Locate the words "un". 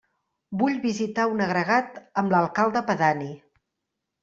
1.33-1.43